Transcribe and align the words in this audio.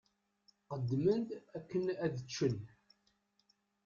Qqedmen-d 0.63 1.29
akken 1.57 1.83
ad 2.05 2.15
ččen. 2.27 2.55